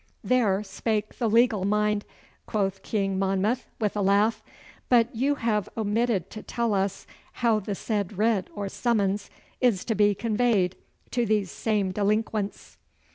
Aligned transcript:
'There 0.23 0.63
spake 0.63 1.19
the 1.19 1.29
legal 1.29 1.63
mind,' 1.63 2.05
quoth 2.47 2.81
King 2.81 3.19
Monmouth, 3.19 3.67
with 3.79 3.95
a 3.95 4.01
laugh. 4.01 4.41
'But 4.89 5.15
you 5.15 5.35
have 5.35 5.69
omitted 5.77 6.31
to 6.31 6.41
tell 6.41 6.73
us 6.73 7.05
how 7.33 7.59
the 7.59 7.75
said 7.75 8.17
writ 8.17 8.49
or 8.55 8.67
summons 8.67 9.29
is 9.59 9.85
to 9.85 9.93
be 9.93 10.15
conveyed 10.15 10.75
to 11.11 11.27
these 11.27 11.51
same 11.51 11.91
delinquents. 11.91 12.77